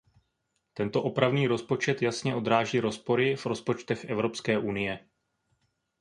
[0.73, 4.99] Tento opravný rozpočet jasně odráží rozpory v rozpočtech Evropské unie.